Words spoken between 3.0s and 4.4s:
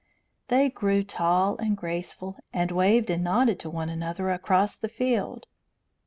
and nodded to one another